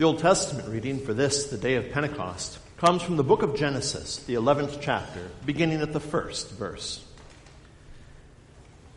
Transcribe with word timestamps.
The 0.00 0.06
Old 0.06 0.20
Testament 0.20 0.66
reading 0.66 0.98
for 0.98 1.12
this, 1.12 1.50
the 1.50 1.58
day 1.58 1.74
of 1.74 1.92
Pentecost, 1.92 2.58
comes 2.78 3.02
from 3.02 3.18
the 3.18 3.22
book 3.22 3.42
of 3.42 3.54
Genesis, 3.54 4.16
the 4.20 4.32
11th 4.32 4.78
chapter, 4.80 5.28
beginning 5.44 5.82
at 5.82 5.92
the 5.92 6.00
first 6.00 6.52
verse. 6.52 7.04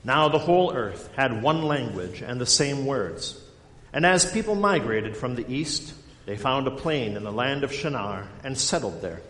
Now 0.05 0.29
the 0.29 0.39
whole 0.39 0.71
earth 0.71 1.10
had 1.18 1.44
one 1.44 1.63
language 1.63 2.21
and 2.21 2.39
the 2.39 2.46
same 2.46 2.86
words. 2.86 3.38
And 3.92 4.05
as 4.05 4.31
people 4.31 4.55
migrated 4.55 5.18
from 5.18 5.36
the 5.36 5.46
east, 5.54 5.94
they 6.26 6.38
found 6.38 6.67
a 6.67 6.71
plain 6.71 7.17
in 7.17 7.26
the 7.26 7.33
land 7.33 7.65
of 7.65 7.74
Shinar 7.74 8.29
and 8.46 8.58
settled 8.58 9.01
there. 9.01 9.22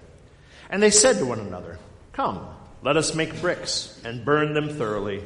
And 0.69 0.79
they 0.79 0.91
said 0.91 1.17
to 1.17 1.25
one 1.25 1.39
another, 1.39 1.79
Come, 2.11 2.45
let 2.83 2.97
us 2.97 3.15
make 3.15 3.41
bricks 3.41 3.99
and 4.05 4.23
burn 4.23 4.53
them 4.53 4.69
thoroughly. 4.69 5.23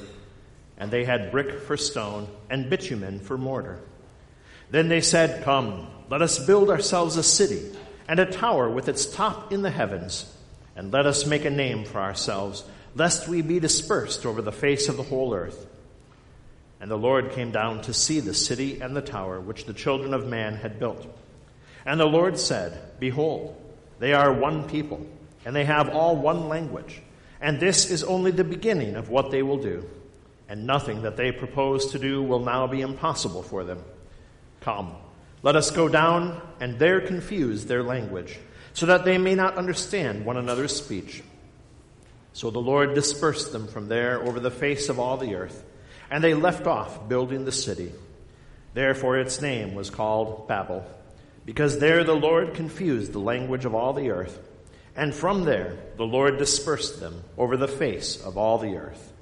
And 0.77 0.91
they 0.91 1.03
had 1.03 1.29
brick 1.29 1.59
for 1.59 1.75
stone 1.75 2.29
and 2.49 2.69
bitumen 2.69 3.19
for 3.19 3.37
mortar. 3.37 3.81
Then 4.71 4.87
they 4.87 5.01
said, 5.01 5.43
Come, 5.43 5.89
let 6.09 6.21
us 6.21 6.39
build 6.39 6.69
ourselves 6.69 7.17
a 7.17 7.23
city 7.23 7.61
and 8.07 8.19
a 8.19 8.25
tower 8.25 8.69
with 8.69 8.87
its 8.87 9.05
top 9.05 9.51
in 9.51 9.61
the 9.61 9.71
heavens, 9.71 10.33
and 10.75 10.91
let 10.91 11.05
us 11.05 11.25
make 11.25 11.43
a 11.43 11.49
name 11.49 11.83
for 11.83 11.99
ourselves, 11.99 12.63
lest 12.95 13.27
we 13.27 13.41
be 13.41 13.59
dispersed 13.59 14.25
over 14.25 14.41
the 14.41 14.51
face 14.51 14.87
of 14.87 14.95
the 14.95 15.03
whole 15.03 15.33
earth. 15.33 15.67
And 16.79 16.89
the 16.89 16.97
Lord 16.97 17.31
came 17.31 17.51
down 17.51 17.81
to 17.83 17.93
see 17.93 18.19
the 18.19 18.33
city 18.33 18.79
and 18.79 18.95
the 18.95 19.01
tower 19.01 19.41
which 19.41 19.65
the 19.65 19.73
children 19.73 20.13
of 20.13 20.27
man 20.27 20.55
had 20.55 20.79
built. 20.79 21.05
And 21.85 21.99
the 21.99 22.05
Lord 22.05 22.37
said, 22.37 22.79
Behold, 22.99 23.55
they 23.99 24.13
are 24.13 24.31
one 24.31 24.69
people, 24.69 25.05
and 25.45 25.55
they 25.55 25.65
have 25.65 25.89
all 25.89 26.15
one 26.15 26.47
language, 26.47 27.01
and 27.41 27.59
this 27.59 27.89
is 27.91 28.03
only 28.03 28.31
the 28.31 28.43
beginning 28.43 28.95
of 28.95 29.09
what 29.09 29.31
they 29.31 29.41
will 29.41 29.57
do, 29.57 29.89
and 30.47 30.65
nothing 30.65 31.01
that 31.01 31.17
they 31.17 31.31
propose 31.31 31.91
to 31.91 31.99
do 31.99 32.23
will 32.23 32.39
now 32.39 32.67
be 32.67 32.81
impossible 32.81 33.43
for 33.43 33.63
them. 33.63 33.83
Come. 34.61 34.95
Let 35.43 35.55
us 35.55 35.71
go 35.71 35.87
down 35.87 36.41
and 36.59 36.79
there 36.79 37.01
confuse 37.01 37.65
their 37.65 37.83
language, 37.83 38.39
so 38.73 38.87
that 38.87 39.05
they 39.05 39.17
may 39.17 39.35
not 39.35 39.57
understand 39.57 40.25
one 40.25 40.37
another's 40.37 40.75
speech. 40.75 41.23
So 42.33 42.51
the 42.51 42.59
Lord 42.59 42.93
dispersed 42.93 43.51
them 43.51 43.67
from 43.67 43.87
there 43.87 44.21
over 44.21 44.39
the 44.39 44.51
face 44.51 44.89
of 44.89 44.99
all 44.99 45.17
the 45.17 45.35
earth, 45.35 45.63
and 46.11 46.23
they 46.23 46.33
left 46.33 46.67
off 46.67 47.07
building 47.09 47.45
the 47.45 47.51
city. 47.51 47.91
Therefore 48.73 49.17
its 49.17 49.41
name 49.41 49.73
was 49.73 49.89
called 49.89 50.47
Babel, 50.47 50.85
because 51.45 51.79
there 51.79 52.03
the 52.03 52.15
Lord 52.15 52.53
confused 52.53 53.13
the 53.13 53.19
language 53.19 53.65
of 53.65 53.73
all 53.73 53.93
the 53.93 54.11
earth, 54.11 54.39
and 54.95 55.13
from 55.13 55.45
there 55.45 55.77
the 55.97 56.05
Lord 56.05 56.37
dispersed 56.37 56.99
them 56.99 57.23
over 57.37 57.57
the 57.57 57.67
face 57.67 58.21
of 58.23 58.37
all 58.37 58.57
the 58.57 58.75
earth. 58.77 59.13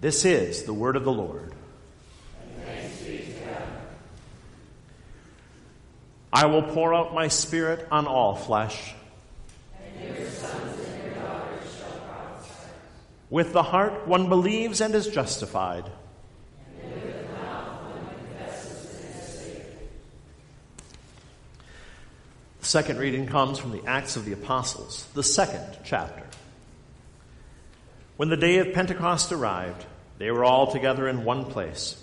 This 0.00 0.24
is 0.24 0.64
the 0.64 0.74
word 0.74 0.96
of 0.96 1.04
the 1.04 1.12
Lord. 1.12 1.54
I 6.32 6.46
will 6.46 6.62
pour 6.62 6.94
out 6.94 7.12
my 7.12 7.28
spirit 7.28 7.86
on 7.90 8.06
all 8.06 8.34
flesh. 8.34 8.94
With 13.28 13.52
the 13.52 13.62
heart 13.62 14.06
one 14.06 14.28
believes 14.28 14.80
and 14.80 14.94
is 14.94 15.06
justified. 15.08 15.84
The 22.60 22.66
second 22.66 22.98
reading 22.98 23.26
comes 23.26 23.58
from 23.58 23.72
the 23.72 23.84
Acts 23.86 24.16
of 24.16 24.24
the 24.24 24.32
Apostles, 24.32 25.06
the 25.14 25.22
second 25.22 25.78
chapter. 25.84 26.22
When 28.16 28.28
the 28.28 28.36
day 28.36 28.58
of 28.58 28.72
Pentecost 28.72 29.32
arrived, 29.32 29.84
they 30.18 30.30
were 30.30 30.44
all 30.44 30.70
together 30.70 31.08
in 31.08 31.24
one 31.24 31.46
place. 31.46 32.02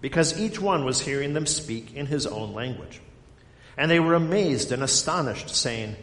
because 0.00 0.38
each 0.40 0.60
one 0.60 0.84
was 0.84 1.00
hearing 1.00 1.34
them 1.34 1.46
speak 1.46 1.94
in 1.94 2.06
his 2.06 2.26
own 2.26 2.54
language. 2.54 3.00
And 3.76 3.90
they 3.90 4.00
were 4.00 4.14
amazed 4.14 4.72
and 4.72 4.82
astonished, 4.82 5.50
saying, 5.50 5.96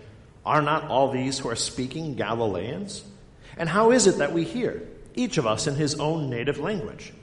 Are 0.46 0.62
not 0.62 0.88
all 0.88 1.12
these 1.12 1.40
who 1.40 1.50
are 1.50 1.56
speaking 1.56 2.16
Galileans? 2.16 3.03
And 3.58 3.68
how 3.68 3.91
is 3.91 4.08
it 4.08 4.19
that 4.19 4.34
we 4.34 4.44
hear, 4.44 4.84
each 5.16 5.38
of 5.38 5.47
us 5.47 5.68
in 5.68 5.75
his 5.75 5.96
own 6.00 6.30
native 6.30 6.59
language? 6.59 7.13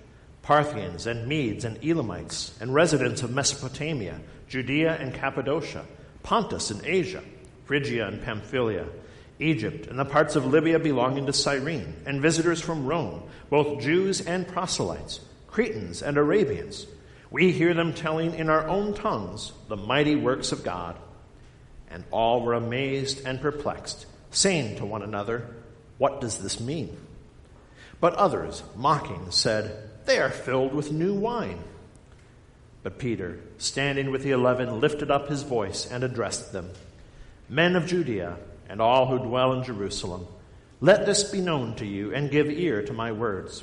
Parthians 0.42 1.06
and 1.06 1.26
Medes 1.26 1.64
and 1.64 1.82
Elamites 1.82 2.54
and 2.60 2.74
residents 2.74 3.22
of 3.22 3.30
Mesopotamia, 3.30 4.20
Judea 4.48 4.96
and 4.96 5.14
Cappadocia, 5.14 5.84
Pontus 6.22 6.70
and 6.70 6.84
Asia, 6.84 7.22
Phrygia 7.64 8.06
and 8.06 8.22
Pamphylia, 8.22 8.86
Egypt 9.38 9.86
and 9.86 9.98
the 9.98 10.04
parts 10.04 10.36
of 10.36 10.46
Libya 10.46 10.78
belonging 10.78 11.26
to 11.26 11.32
Cyrene, 11.32 11.94
and 12.06 12.20
visitors 12.20 12.60
from 12.60 12.86
Rome, 12.86 13.22
both 13.48 13.80
Jews 13.80 14.20
and 14.20 14.46
proselytes 14.46 15.20
Cretans 15.54 16.02
and 16.02 16.16
Arabians. 16.16 16.84
We 17.30 17.52
hear 17.52 17.74
them 17.74 17.94
telling 17.94 18.34
in 18.34 18.50
our 18.50 18.66
own 18.66 18.92
tongues 18.92 19.52
the 19.68 19.76
mighty 19.76 20.16
works 20.16 20.50
of 20.50 20.64
God. 20.64 20.96
And 21.88 22.02
all 22.10 22.40
were 22.40 22.54
amazed 22.54 23.24
and 23.24 23.40
perplexed, 23.40 24.04
saying 24.32 24.78
to 24.78 24.84
one 24.84 25.02
another, 25.02 25.48
What 25.96 26.20
does 26.20 26.38
this 26.38 26.58
mean? 26.58 26.96
But 28.00 28.14
others, 28.14 28.64
mocking, 28.74 29.30
said, 29.30 29.90
They 30.06 30.18
are 30.18 30.28
filled 30.28 30.74
with 30.74 30.90
new 30.90 31.14
wine. 31.14 31.62
But 32.82 32.98
Peter, 32.98 33.38
standing 33.58 34.10
with 34.10 34.24
the 34.24 34.32
eleven, 34.32 34.80
lifted 34.80 35.08
up 35.08 35.28
his 35.28 35.44
voice 35.44 35.86
and 35.86 36.02
addressed 36.02 36.52
them 36.52 36.72
Men 37.48 37.76
of 37.76 37.86
Judea, 37.86 38.38
and 38.68 38.82
all 38.82 39.06
who 39.06 39.24
dwell 39.24 39.52
in 39.52 39.62
Jerusalem, 39.62 40.26
let 40.80 41.06
this 41.06 41.30
be 41.30 41.40
known 41.40 41.76
to 41.76 41.86
you, 41.86 42.12
and 42.12 42.28
give 42.28 42.50
ear 42.50 42.82
to 42.82 42.92
my 42.92 43.12
words. 43.12 43.62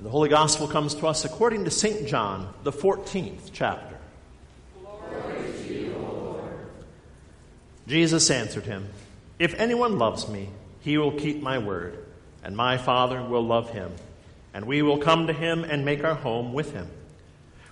And 0.00 0.06
the 0.06 0.12
Holy 0.12 0.30
Gospel 0.30 0.66
comes 0.66 0.94
to 0.94 1.08
us 1.08 1.26
according 1.26 1.66
to 1.66 1.70
St. 1.70 2.08
John, 2.08 2.54
the 2.62 2.72
14th 2.72 3.50
chapter. 3.52 3.98
You, 5.68 5.94
Jesus 7.86 8.30
answered 8.30 8.64
him, 8.64 8.88
If 9.38 9.52
anyone 9.60 9.98
loves 9.98 10.26
me, 10.26 10.48
he 10.80 10.96
will 10.96 11.12
keep 11.12 11.42
my 11.42 11.58
word, 11.58 11.98
and 12.42 12.56
my 12.56 12.78
Father 12.78 13.22
will 13.22 13.44
love 13.44 13.72
him, 13.72 13.92
and 14.54 14.64
we 14.64 14.80
will 14.80 14.96
come 14.96 15.26
to 15.26 15.34
him 15.34 15.64
and 15.64 15.84
make 15.84 16.02
our 16.02 16.14
home 16.14 16.54
with 16.54 16.72
him. 16.72 16.88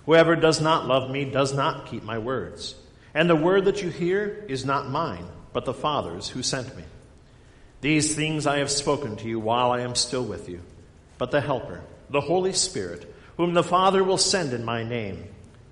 Whoever 0.05 0.35
does 0.35 0.61
not 0.61 0.85
love 0.85 1.09
me 1.09 1.25
does 1.25 1.55
not 1.55 1.87
keep 1.87 2.03
my 2.03 2.19
words. 2.19 2.75
And 3.15 3.27
the 3.27 3.35
word 3.35 3.65
that 3.65 3.81
you 3.81 3.89
hear 3.89 4.45
is 4.47 4.63
not 4.63 4.87
mine, 4.87 5.25
but 5.51 5.65
the 5.65 5.73
Father's 5.73 6.29
who 6.29 6.43
sent 6.43 6.77
me. 6.77 6.83
These 7.81 8.13
things 8.13 8.45
I 8.45 8.59
have 8.59 8.69
spoken 8.69 9.15
to 9.15 9.27
you 9.27 9.39
while 9.39 9.71
I 9.71 9.79
am 9.79 9.95
still 9.95 10.23
with 10.23 10.47
you. 10.47 10.61
But 11.17 11.31
the 11.31 11.41
Helper, 11.41 11.81
the 12.09 12.21
Holy 12.21 12.53
Spirit, 12.53 13.13
whom 13.37 13.53
the 13.53 13.63
Father 13.63 14.03
will 14.03 14.17
send 14.17 14.53
in 14.53 14.65
my 14.65 14.83
name. 14.83 15.25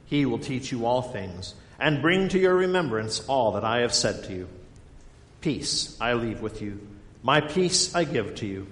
He 0.05 0.25
will 0.25 0.39
teach 0.39 0.71
you 0.71 0.85
all 0.85 1.01
things 1.01 1.53
and 1.79 2.01
bring 2.01 2.29
to 2.29 2.39
your 2.39 2.55
remembrance 2.55 3.25
all 3.27 3.53
that 3.53 3.63
I 3.63 3.79
have 3.79 3.93
said 3.93 4.23
to 4.25 4.33
you. 4.33 4.47
Peace 5.41 5.97
I 5.99 6.13
leave 6.13 6.41
with 6.41 6.61
you. 6.61 6.79
My 7.21 7.41
peace 7.41 7.93
I 7.93 8.03
give 8.03 8.35
to 8.35 8.45
you. 8.45 8.67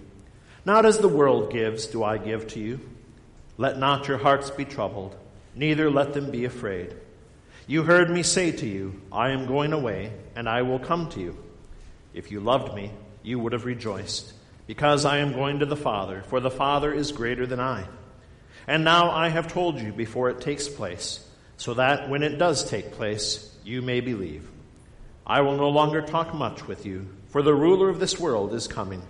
Not 0.66 0.86
as 0.86 0.98
the 0.98 1.08
world 1.08 1.52
gives, 1.52 1.88
do 1.88 2.04
I 2.04 2.18
give 2.18 2.48
to 2.50 2.60
you. 2.60 2.80
Let 3.58 3.78
not 3.78 4.08
your 4.08 4.18
hearts 4.18 4.50
be 4.50 4.66
troubled, 4.66 5.16
neither 5.54 5.90
let 5.90 6.14
them 6.14 6.32
be 6.32 6.46
afraid. 6.46 6.96
You 7.68 7.84
heard 7.84 8.10
me 8.10 8.24
say 8.24 8.52
to 8.52 8.66
you, 8.66 9.02
I 9.12 9.30
am 9.30 9.48
going 9.48 9.74
away, 9.74 10.12
and 10.36 10.48
I 10.48 10.64
will 10.64 10.80
come 10.80 11.10
to 11.10 11.20
you. 11.20 11.38
If 12.14 12.32
you 12.32 12.40
loved 12.40 12.76
me, 12.76 12.92
you 13.24 13.40
would 13.40 13.54
have 13.54 13.66
rejoiced, 13.66 14.34
because 14.68 15.06
I 15.06 15.18
am 15.18 15.34
going 15.34 15.60
to 15.60 15.66
the 15.66 15.76
Father, 15.76 16.24
for 16.24 16.40
the 16.40 16.52
Father 16.52 16.94
is 16.94 17.12
greater 17.12 17.46
than 17.46 17.60
I. 17.60 17.86
And 18.68 18.84
now 18.84 19.12
I 19.12 19.30
have 19.30 19.52
told 19.52 19.80
you 19.80 19.92
before 19.92 20.30
it 20.30 20.42
takes 20.42 20.68
place, 20.68 21.26
so 21.58 21.76
that 21.76 22.10
when 22.10 22.24
it 22.24 22.38
does 22.38 22.68
take 22.68 22.94
place, 22.94 23.56
you 23.64 23.82
may 23.82 24.02
believe. 24.02 24.50
I 25.26 25.42
will 25.42 25.58
no 25.58 25.70
longer 25.70 26.02
talk 26.02 26.34
much 26.34 26.68
with 26.68 26.86
you, 26.86 27.08
for 27.28 27.42
the 27.42 27.54
ruler 27.54 27.90
of 27.90 28.00
this 28.00 28.20
world 28.20 28.54
is 28.54 28.68
coming. 28.68 29.02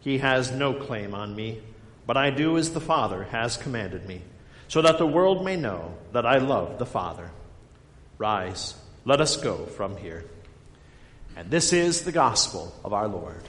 He 0.00 0.18
has 0.18 0.52
no 0.52 0.72
claim 0.72 1.14
on 1.14 1.34
me, 1.34 1.60
but 2.06 2.16
I 2.16 2.30
do 2.30 2.56
as 2.56 2.72
the 2.72 2.80
Father 2.80 3.24
has 3.24 3.56
commanded 3.56 4.06
me, 4.06 4.22
so 4.68 4.80
that 4.82 4.98
the 4.98 5.06
world 5.06 5.44
may 5.44 5.56
know 5.56 5.94
that 6.12 6.24
I 6.24 6.38
love 6.38 6.78
the 6.78 6.86
Father. 6.86 7.30
Rise, 8.16 8.74
let 9.04 9.20
us 9.20 9.36
go 9.36 9.66
from 9.66 9.96
here. 9.96 10.24
And 11.36 11.50
this 11.50 11.72
is 11.72 12.02
the 12.02 12.12
gospel 12.12 12.74
of 12.84 12.92
our 12.92 13.06
Lord. 13.06 13.42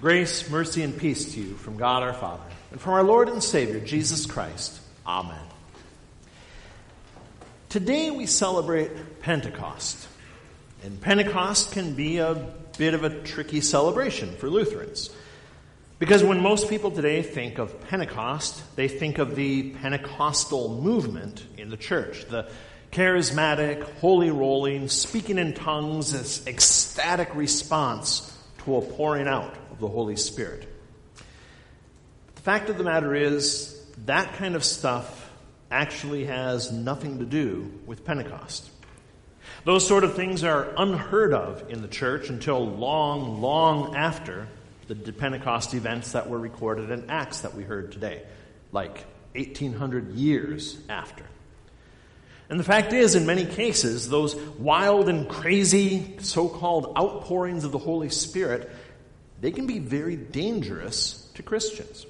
Grace, 0.00 0.50
mercy, 0.50 0.82
and 0.82 0.94
peace 0.94 1.32
to 1.32 1.40
you 1.40 1.54
from 1.54 1.78
God 1.78 2.02
our 2.02 2.12
Father 2.12 2.42
and 2.70 2.78
from 2.78 2.92
our 2.92 3.02
Lord 3.02 3.30
and 3.30 3.42
Savior, 3.42 3.80
Jesus 3.80 4.26
Christ. 4.26 4.78
Amen. 5.06 5.40
Today 7.70 8.10
we 8.10 8.26
celebrate 8.26 9.20
Pentecost. 9.22 10.06
And 10.84 11.00
Pentecost 11.00 11.72
can 11.72 11.94
be 11.94 12.18
a 12.18 12.34
bit 12.76 12.92
of 12.92 13.04
a 13.04 13.22
tricky 13.22 13.62
celebration 13.62 14.36
for 14.36 14.50
Lutherans. 14.50 15.08
Because 15.98 16.22
when 16.22 16.42
most 16.42 16.68
people 16.68 16.90
today 16.90 17.22
think 17.22 17.56
of 17.56 17.80
Pentecost, 17.88 18.76
they 18.76 18.88
think 18.88 19.16
of 19.16 19.34
the 19.34 19.70
Pentecostal 19.70 20.78
movement 20.82 21.42
in 21.56 21.70
the 21.70 21.78
church, 21.78 22.26
the 22.26 22.50
charismatic, 22.92 23.82
holy 24.00 24.30
rolling, 24.30 24.88
speaking 24.88 25.38
in 25.38 25.54
tongues, 25.54 26.12
this 26.12 26.46
ecstatic 26.46 27.34
response 27.34 28.30
to 28.64 28.76
a 28.76 28.82
pouring 28.82 29.26
out 29.26 29.56
of 29.76 29.80
the 29.80 29.88
Holy 29.88 30.16
Spirit. 30.16 30.66
The 32.34 32.40
fact 32.40 32.70
of 32.70 32.78
the 32.78 32.84
matter 32.84 33.14
is, 33.14 33.78
that 34.06 34.34
kind 34.34 34.54
of 34.54 34.64
stuff 34.64 35.30
actually 35.70 36.24
has 36.24 36.72
nothing 36.72 37.18
to 37.18 37.26
do 37.26 37.70
with 37.84 38.04
Pentecost. 38.04 38.70
Those 39.64 39.86
sort 39.86 40.04
of 40.04 40.14
things 40.14 40.44
are 40.44 40.72
unheard 40.78 41.34
of 41.34 41.70
in 41.70 41.82
the 41.82 41.88
church 41.88 42.30
until 42.30 42.66
long, 42.66 43.42
long 43.42 43.94
after 43.96 44.48
the 44.88 45.12
Pentecost 45.12 45.74
events 45.74 46.12
that 46.12 46.30
were 46.30 46.38
recorded 46.38 46.90
in 46.90 47.10
Acts 47.10 47.40
that 47.40 47.54
we 47.54 47.62
heard 47.62 47.92
today, 47.92 48.22
like 48.72 49.04
1800 49.34 50.12
years 50.12 50.78
after. 50.88 51.24
And 52.48 52.58
the 52.60 52.64
fact 52.64 52.92
is, 52.92 53.14
in 53.16 53.26
many 53.26 53.44
cases, 53.44 54.08
those 54.08 54.36
wild 54.36 55.08
and 55.08 55.28
crazy 55.28 56.16
so 56.20 56.48
called 56.48 56.96
outpourings 56.96 57.64
of 57.64 57.72
the 57.72 57.78
Holy 57.78 58.08
Spirit, 58.08 58.70
they 59.40 59.50
can 59.50 59.66
be 59.66 59.78
very 59.78 60.16
dangerous 60.16 61.30
to 61.34 61.42
Christians. 61.42 62.06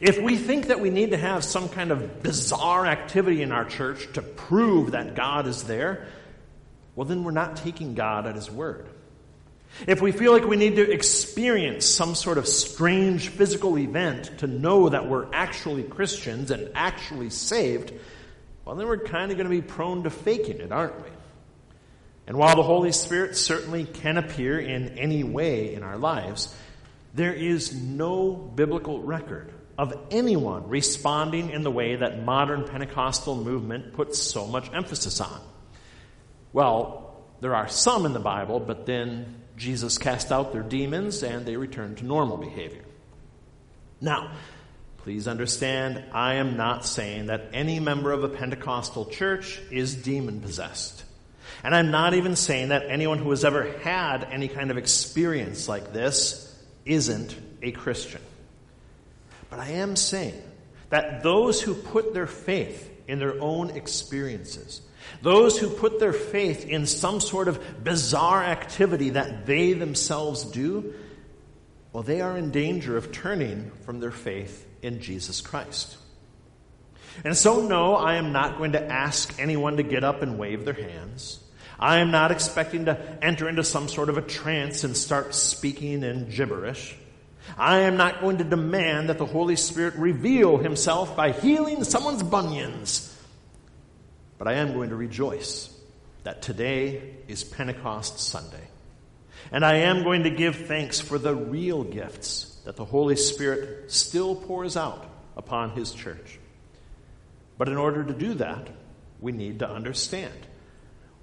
If 0.00 0.20
we 0.20 0.36
think 0.36 0.68
that 0.68 0.80
we 0.80 0.90
need 0.90 1.10
to 1.10 1.16
have 1.16 1.42
some 1.42 1.68
kind 1.68 1.90
of 1.90 2.22
bizarre 2.22 2.86
activity 2.86 3.42
in 3.42 3.50
our 3.50 3.64
church 3.64 4.12
to 4.12 4.22
prove 4.22 4.92
that 4.92 5.16
God 5.16 5.46
is 5.46 5.64
there, 5.64 6.06
well, 6.94 7.06
then 7.06 7.24
we're 7.24 7.30
not 7.32 7.56
taking 7.56 7.94
God 7.94 8.26
at 8.26 8.34
His 8.34 8.50
word. 8.50 8.88
If 9.86 10.02
we 10.02 10.12
feel 10.12 10.32
like 10.32 10.44
we 10.44 10.56
need 10.56 10.76
to 10.76 10.90
experience 10.90 11.86
some 11.86 12.14
sort 12.14 12.38
of 12.38 12.46
strange 12.46 13.28
physical 13.28 13.78
event 13.78 14.38
to 14.38 14.46
know 14.46 14.88
that 14.88 15.08
we're 15.08 15.26
actually 15.32 15.84
Christians 15.84 16.50
and 16.50 16.70
actually 16.74 17.30
saved, 17.30 17.92
well, 18.64 18.76
then 18.76 18.86
we're 18.86 18.98
kind 18.98 19.30
of 19.30 19.36
going 19.36 19.48
to 19.48 19.50
be 19.50 19.62
prone 19.62 20.02
to 20.04 20.10
faking 20.10 20.60
it, 20.60 20.72
aren't 20.72 20.96
we? 21.02 21.08
And 22.30 22.38
while 22.38 22.54
the 22.54 22.62
Holy 22.62 22.92
Spirit 22.92 23.36
certainly 23.36 23.84
can 23.84 24.16
appear 24.16 24.56
in 24.56 25.00
any 25.00 25.24
way 25.24 25.74
in 25.74 25.82
our 25.82 25.98
lives, 25.98 26.54
there 27.12 27.32
is 27.34 27.74
no 27.74 28.30
biblical 28.30 29.02
record 29.02 29.52
of 29.76 29.92
anyone 30.12 30.68
responding 30.68 31.50
in 31.50 31.64
the 31.64 31.72
way 31.72 31.96
that 31.96 32.22
modern 32.22 32.68
Pentecostal 32.68 33.34
movement 33.34 33.94
puts 33.94 34.16
so 34.20 34.46
much 34.46 34.70
emphasis 34.72 35.20
on. 35.20 35.40
Well, 36.52 37.20
there 37.40 37.56
are 37.56 37.66
some 37.66 38.06
in 38.06 38.12
the 38.12 38.20
Bible, 38.20 38.60
but 38.60 38.86
then 38.86 39.42
Jesus 39.56 39.98
cast 39.98 40.30
out 40.30 40.52
their 40.52 40.62
demons 40.62 41.24
and 41.24 41.44
they 41.44 41.56
returned 41.56 41.98
to 41.98 42.06
normal 42.06 42.36
behavior. 42.36 42.84
Now, 44.00 44.36
please 44.98 45.26
understand, 45.26 46.04
I 46.12 46.34
am 46.34 46.56
not 46.56 46.86
saying 46.86 47.26
that 47.26 47.48
any 47.52 47.80
member 47.80 48.12
of 48.12 48.22
a 48.22 48.28
Pentecostal 48.28 49.06
church 49.06 49.60
is 49.72 49.96
demon 49.96 50.40
possessed. 50.40 51.06
And 51.62 51.74
I'm 51.74 51.90
not 51.90 52.14
even 52.14 52.36
saying 52.36 52.68
that 52.68 52.86
anyone 52.88 53.18
who 53.18 53.30
has 53.30 53.44
ever 53.44 53.70
had 53.80 54.24
any 54.24 54.48
kind 54.48 54.70
of 54.70 54.78
experience 54.78 55.68
like 55.68 55.92
this 55.92 56.46
isn't 56.84 57.36
a 57.62 57.72
Christian. 57.72 58.22
But 59.50 59.58
I 59.58 59.70
am 59.72 59.96
saying 59.96 60.40
that 60.88 61.22
those 61.22 61.60
who 61.60 61.74
put 61.74 62.14
their 62.14 62.26
faith 62.26 62.88
in 63.06 63.18
their 63.18 63.40
own 63.40 63.70
experiences, 63.70 64.80
those 65.22 65.58
who 65.58 65.68
put 65.68 65.98
their 66.00 66.12
faith 66.12 66.66
in 66.66 66.86
some 66.86 67.20
sort 67.20 67.48
of 67.48 67.84
bizarre 67.84 68.42
activity 68.42 69.10
that 69.10 69.46
they 69.46 69.72
themselves 69.72 70.44
do, 70.44 70.94
well, 71.92 72.02
they 72.02 72.20
are 72.20 72.36
in 72.36 72.50
danger 72.50 72.96
of 72.96 73.10
turning 73.12 73.70
from 73.84 74.00
their 74.00 74.12
faith 74.12 74.66
in 74.82 75.00
Jesus 75.00 75.40
Christ. 75.40 75.96
And 77.24 77.36
so, 77.36 77.66
no, 77.66 77.96
I 77.96 78.14
am 78.14 78.32
not 78.32 78.56
going 78.56 78.72
to 78.72 78.82
ask 78.82 79.34
anyone 79.38 79.76
to 79.76 79.82
get 79.82 80.04
up 80.04 80.22
and 80.22 80.38
wave 80.38 80.64
their 80.64 80.74
hands. 80.74 81.40
I 81.80 82.00
am 82.00 82.10
not 82.10 82.30
expecting 82.30 82.84
to 82.84 83.00
enter 83.22 83.48
into 83.48 83.64
some 83.64 83.88
sort 83.88 84.10
of 84.10 84.18
a 84.18 84.22
trance 84.22 84.84
and 84.84 84.94
start 84.94 85.34
speaking 85.34 86.02
in 86.02 86.28
gibberish. 86.28 86.94
I 87.56 87.80
am 87.80 87.96
not 87.96 88.20
going 88.20 88.36
to 88.38 88.44
demand 88.44 89.08
that 89.08 89.16
the 89.16 89.24
Holy 89.24 89.56
Spirit 89.56 89.94
reveal 89.94 90.58
himself 90.58 91.16
by 91.16 91.32
healing 91.32 91.82
someone's 91.84 92.22
bunions. 92.22 93.06
But 94.36 94.46
I 94.46 94.54
am 94.54 94.74
going 94.74 94.90
to 94.90 94.96
rejoice 94.96 95.74
that 96.22 96.42
today 96.42 97.14
is 97.28 97.44
Pentecost 97.44 98.20
Sunday. 98.20 98.68
And 99.50 99.64
I 99.64 99.76
am 99.76 100.04
going 100.04 100.24
to 100.24 100.30
give 100.30 100.66
thanks 100.66 101.00
for 101.00 101.18
the 101.18 101.34
real 101.34 101.82
gifts 101.82 102.60
that 102.66 102.76
the 102.76 102.84
Holy 102.84 103.16
Spirit 103.16 103.90
still 103.90 104.34
pours 104.34 104.76
out 104.76 105.06
upon 105.34 105.70
his 105.70 105.92
church. 105.92 106.38
But 107.56 107.68
in 107.68 107.78
order 107.78 108.04
to 108.04 108.12
do 108.12 108.34
that, 108.34 108.68
we 109.18 109.32
need 109.32 109.60
to 109.60 109.68
understand 109.68 110.34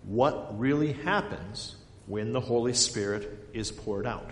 what 0.07 0.57
really 0.57 0.93
happens 0.93 1.75
when 2.05 2.31
the 2.31 2.39
Holy 2.39 2.73
Spirit 2.73 3.49
is 3.53 3.71
poured 3.71 4.07
out. 4.07 4.31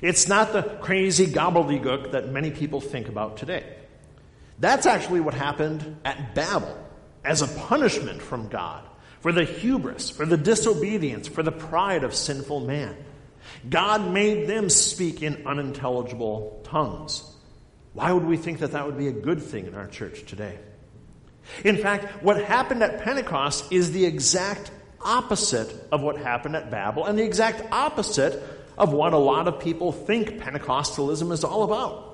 It's 0.00 0.28
not 0.28 0.52
the 0.52 0.62
crazy 0.62 1.26
gobbledygook 1.26 2.12
that 2.12 2.30
many 2.30 2.50
people 2.50 2.80
think 2.80 3.08
about 3.08 3.36
today. 3.36 3.76
That's 4.58 4.86
actually 4.86 5.20
what 5.20 5.34
happened 5.34 5.98
at 6.04 6.34
Babel 6.34 6.76
as 7.24 7.42
a 7.42 7.48
punishment 7.48 8.22
from 8.22 8.48
God 8.48 8.84
for 9.20 9.32
the 9.32 9.44
hubris, 9.44 10.10
for 10.10 10.24
the 10.24 10.36
disobedience, 10.36 11.26
for 11.26 11.42
the 11.42 11.52
pride 11.52 12.04
of 12.04 12.14
sinful 12.14 12.60
man. 12.60 12.96
God 13.68 14.12
made 14.12 14.46
them 14.46 14.70
speak 14.70 15.22
in 15.22 15.46
unintelligible 15.46 16.60
tongues. 16.64 17.24
Why 17.92 18.12
would 18.12 18.24
we 18.24 18.36
think 18.36 18.60
that 18.60 18.72
that 18.72 18.86
would 18.86 18.98
be 18.98 19.08
a 19.08 19.12
good 19.12 19.42
thing 19.42 19.66
in 19.66 19.74
our 19.74 19.88
church 19.88 20.24
today? 20.26 20.58
In 21.64 21.76
fact, 21.76 22.22
what 22.22 22.42
happened 22.42 22.82
at 22.82 23.02
Pentecost 23.02 23.72
is 23.72 23.92
the 23.92 24.04
exact 24.04 24.70
opposite 25.00 25.72
of 25.92 26.02
what 26.02 26.16
happened 26.16 26.56
at 26.56 26.70
Babel 26.70 27.04
and 27.04 27.18
the 27.18 27.24
exact 27.24 27.62
opposite 27.72 28.42
of 28.76 28.92
what 28.92 29.12
a 29.12 29.18
lot 29.18 29.48
of 29.48 29.60
people 29.60 29.92
think 29.92 30.38
Pentecostalism 30.38 31.32
is 31.32 31.44
all 31.44 31.62
about. 31.62 32.06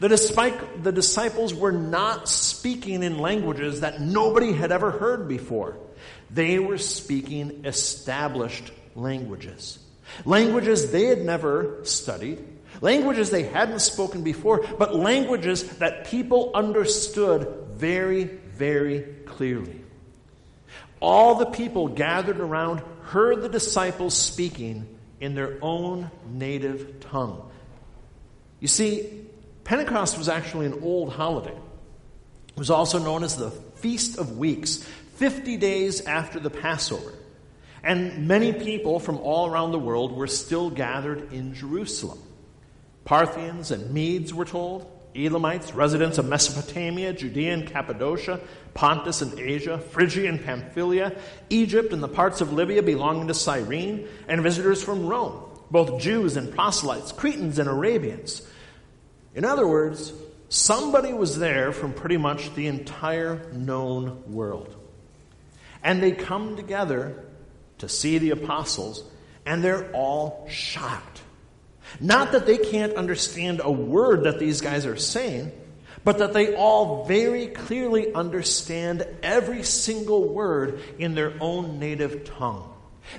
The, 0.00 0.08
despite, 0.08 0.82
the 0.82 0.92
disciples 0.92 1.52
were 1.52 1.72
not 1.72 2.28
speaking 2.28 3.02
in 3.02 3.18
languages 3.18 3.80
that 3.80 4.00
nobody 4.00 4.52
had 4.52 4.72
ever 4.72 4.90
heard 4.90 5.28
before. 5.28 5.76
They 6.30 6.58
were 6.58 6.78
speaking 6.78 7.64
established 7.64 8.72
languages. 8.94 9.78
Languages 10.24 10.90
they 10.90 11.04
had 11.04 11.24
never 11.24 11.80
studied, 11.84 12.44
languages 12.80 13.30
they 13.30 13.44
hadn't 13.44 13.80
spoken 13.80 14.22
before, 14.22 14.64
but 14.78 14.94
languages 14.94 15.64
that 15.78 16.06
people 16.06 16.50
understood 16.54 17.66
very, 17.72 18.38
very 18.56 19.02
clearly. 19.26 19.80
All 21.00 21.34
the 21.34 21.46
people 21.46 21.88
gathered 21.88 22.40
around 22.40 22.82
heard 23.02 23.42
the 23.42 23.48
disciples 23.48 24.16
speaking 24.16 24.88
in 25.20 25.34
their 25.34 25.58
own 25.60 26.10
native 26.26 27.00
tongue. 27.00 27.50
You 28.60 28.68
see, 28.68 29.26
Pentecost 29.64 30.18
was 30.18 30.28
actually 30.28 30.66
an 30.66 30.80
old 30.82 31.12
holiday. 31.12 31.56
It 32.48 32.58
was 32.58 32.70
also 32.70 32.98
known 32.98 33.24
as 33.24 33.36
the 33.36 33.50
Feast 33.50 34.18
of 34.18 34.38
Weeks, 34.38 34.76
50 35.16 35.56
days 35.56 36.06
after 36.06 36.40
the 36.40 36.50
Passover. 36.50 37.12
And 37.82 38.26
many 38.26 38.52
people 38.52 38.98
from 38.98 39.18
all 39.18 39.50
around 39.50 39.72
the 39.72 39.78
world 39.78 40.12
were 40.12 40.26
still 40.26 40.70
gathered 40.70 41.32
in 41.32 41.54
Jerusalem. 41.54 42.18
Parthians 43.04 43.70
and 43.70 43.92
Medes 43.92 44.32
were 44.32 44.46
told, 44.46 44.90
Elamites, 45.14 45.74
residents 45.74 46.18
of 46.18 46.26
Mesopotamia, 46.26 47.12
Judea 47.12 47.54
and 47.54 47.66
Cappadocia, 47.66 48.40
Pontus 48.74 49.22
and 49.22 49.38
Asia, 49.38 49.78
Phrygia 49.78 50.28
and 50.28 50.44
Pamphylia, 50.44 51.16
Egypt 51.50 51.92
and 51.92 52.02
the 52.02 52.08
parts 52.08 52.40
of 52.40 52.52
Libya 52.52 52.82
belonging 52.82 53.28
to 53.28 53.34
Cyrene, 53.34 54.08
and 54.28 54.42
visitors 54.42 54.82
from 54.82 55.06
Rome, 55.06 55.40
both 55.70 56.00
Jews 56.00 56.36
and 56.36 56.52
proselytes, 56.52 57.12
Cretans 57.12 57.58
and 57.58 57.68
Arabians. 57.68 58.46
In 59.34 59.44
other 59.44 59.66
words, 59.66 60.12
somebody 60.48 61.12
was 61.12 61.38
there 61.38 61.72
from 61.72 61.92
pretty 61.92 62.16
much 62.16 62.54
the 62.54 62.66
entire 62.66 63.50
known 63.52 64.32
world. 64.32 64.74
And 65.82 66.02
they 66.02 66.12
come 66.12 66.56
together 66.56 67.24
to 67.78 67.88
see 67.88 68.18
the 68.18 68.30
apostles, 68.30 69.04
and 69.44 69.62
they're 69.62 69.90
all 69.92 70.46
shocked. 70.48 71.20
Not 72.00 72.32
that 72.32 72.46
they 72.46 72.58
can't 72.58 72.94
understand 72.94 73.60
a 73.62 73.70
word 73.70 74.24
that 74.24 74.38
these 74.38 74.60
guys 74.60 74.86
are 74.86 74.96
saying, 74.96 75.52
but 76.04 76.18
that 76.18 76.32
they 76.32 76.54
all 76.54 77.04
very 77.06 77.46
clearly 77.46 78.12
understand 78.12 79.06
every 79.22 79.62
single 79.62 80.28
word 80.28 80.80
in 80.98 81.14
their 81.14 81.34
own 81.40 81.78
native 81.78 82.24
tongue. 82.24 82.70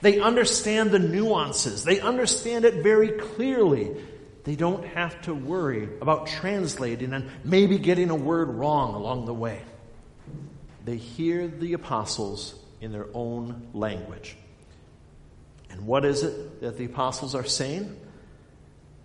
They 0.01 0.19
understand 0.19 0.91
the 0.91 0.99
nuances. 0.99 1.83
They 1.83 1.99
understand 1.99 2.65
it 2.65 2.83
very 2.83 3.09
clearly. 3.09 3.95
They 4.43 4.55
don't 4.55 4.85
have 4.85 5.19
to 5.23 5.33
worry 5.33 5.89
about 6.01 6.27
translating 6.27 7.13
and 7.13 7.29
maybe 7.43 7.79
getting 7.79 8.09
a 8.09 8.15
word 8.15 8.49
wrong 8.49 8.93
along 8.93 9.25
the 9.25 9.33
way. 9.33 9.61
They 10.83 10.97
hear 10.97 11.47
the 11.47 11.73
apostles 11.73 12.53
in 12.81 12.91
their 12.91 13.07
own 13.13 13.69
language. 13.73 14.37
And 15.71 15.87
what 15.87 16.05
is 16.05 16.23
it 16.23 16.61
that 16.61 16.77
the 16.77 16.85
apostles 16.85 17.33
are 17.33 17.43
saying? 17.43 17.99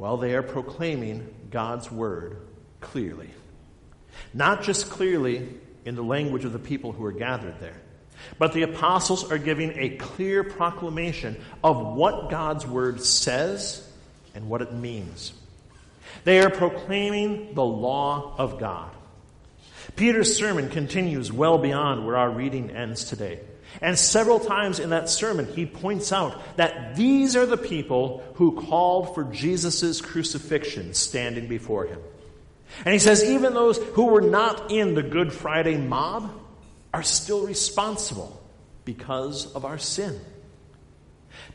Well, 0.00 0.16
they 0.16 0.34
are 0.34 0.42
proclaiming 0.42 1.28
God's 1.50 1.92
word 1.92 2.38
clearly. 2.80 3.28
Not 4.32 4.62
just 4.62 4.88
clearly 4.88 5.46
in 5.84 5.94
the 5.94 6.02
language 6.02 6.46
of 6.46 6.54
the 6.54 6.58
people 6.58 6.92
who 6.92 7.04
are 7.04 7.12
gathered 7.12 7.60
there, 7.60 7.78
but 8.38 8.54
the 8.54 8.62
apostles 8.62 9.30
are 9.30 9.36
giving 9.36 9.78
a 9.78 9.98
clear 9.98 10.42
proclamation 10.42 11.38
of 11.62 11.94
what 11.94 12.30
God's 12.30 12.66
word 12.66 13.02
says 13.02 13.86
and 14.34 14.48
what 14.48 14.62
it 14.62 14.72
means. 14.72 15.34
They 16.24 16.40
are 16.40 16.50
proclaiming 16.50 17.52
the 17.52 17.62
law 17.62 18.34
of 18.38 18.58
God. 18.58 18.90
Peter's 19.96 20.34
sermon 20.34 20.70
continues 20.70 21.30
well 21.30 21.58
beyond 21.58 22.06
where 22.06 22.16
our 22.16 22.30
reading 22.30 22.70
ends 22.70 23.04
today. 23.04 23.40
And 23.80 23.98
several 23.98 24.40
times 24.40 24.78
in 24.78 24.90
that 24.90 25.08
sermon, 25.08 25.46
he 25.46 25.64
points 25.66 26.12
out 26.12 26.40
that 26.56 26.96
these 26.96 27.36
are 27.36 27.46
the 27.46 27.56
people 27.56 28.22
who 28.34 28.60
called 28.60 29.14
for 29.14 29.24
Jesus' 29.24 30.00
crucifixion 30.00 30.94
standing 30.94 31.48
before 31.48 31.86
him. 31.86 32.00
And 32.84 32.92
he 32.92 32.98
says, 32.98 33.24
even 33.24 33.54
those 33.54 33.78
who 33.78 34.06
were 34.06 34.20
not 34.20 34.70
in 34.70 34.94
the 34.94 35.02
Good 35.02 35.32
Friday 35.32 35.76
mob 35.76 36.30
are 36.92 37.02
still 37.02 37.46
responsible 37.46 38.40
because 38.84 39.52
of 39.52 39.64
our 39.64 39.78
sin. 39.78 40.20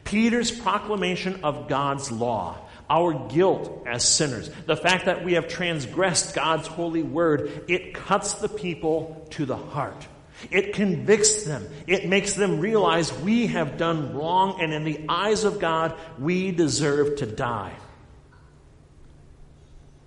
Peter's 0.03 0.51
proclamation 0.51 1.43
of 1.43 1.67
God's 1.67 2.11
law, 2.11 2.57
our 2.89 3.27
guilt 3.29 3.83
as 3.87 4.07
sinners, 4.07 4.49
the 4.65 4.77
fact 4.77 5.05
that 5.05 5.25
we 5.25 5.33
have 5.33 5.47
transgressed 5.47 6.35
God's 6.35 6.67
holy 6.67 7.03
word, 7.03 7.65
it 7.67 7.93
cuts 7.93 8.35
the 8.35 8.49
people 8.49 9.27
to 9.31 9.45
the 9.45 9.57
heart. 9.57 10.07
It 10.51 10.73
convicts 10.73 11.43
them. 11.43 11.67
It 11.87 12.07
makes 12.07 12.33
them 12.33 12.59
realize 12.59 13.11
we 13.19 13.47
have 13.47 13.77
done 13.77 14.15
wrong, 14.15 14.61
and 14.61 14.73
in 14.73 14.83
the 14.83 15.05
eyes 15.07 15.43
of 15.43 15.59
God, 15.59 15.97
we 16.19 16.51
deserve 16.51 17.17
to 17.17 17.25
die. 17.25 17.73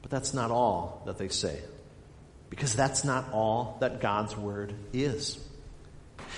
But 0.03 0.11
that's 0.11 0.35
not 0.35 0.51
all 0.51 1.03
that 1.07 1.19
they 1.19 1.29
say, 1.29 1.59
because 2.51 2.75
that's 2.75 3.05
not 3.05 3.33
all 3.33 3.79
that 3.81 4.01
God's 4.01 4.37
Word 4.37 4.75
is. 4.93 5.43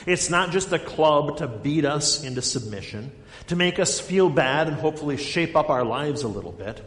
It's 0.06 0.30
not 0.30 0.50
just 0.50 0.72
a 0.72 0.78
club 0.78 1.38
to 1.38 1.48
beat 1.48 1.84
us 1.84 2.24
into 2.24 2.42
submission, 2.42 3.12
to 3.48 3.56
make 3.56 3.78
us 3.78 4.00
feel 4.00 4.30
bad 4.30 4.68
and 4.68 4.76
hopefully 4.76 5.16
shape 5.16 5.56
up 5.56 5.68
our 5.68 5.84
lives 5.84 6.22
a 6.22 6.28
little 6.28 6.52
bit. 6.52 6.82